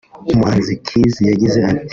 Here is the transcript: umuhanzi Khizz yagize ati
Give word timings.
umuhanzi 0.31 0.71
Khizz 0.85 1.15
yagize 1.31 1.59
ati 1.71 1.85